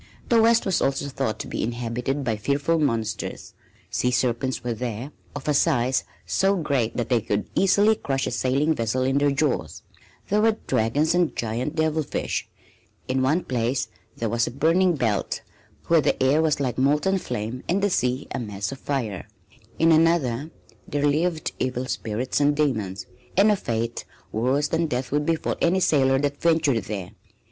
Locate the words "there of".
4.73-5.47